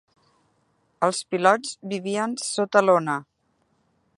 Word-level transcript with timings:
Els 1.07 1.19
pilots 1.33 1.75
vivien 1.91 2.33
sota 2.47 2.83
lona. 2.89 3.19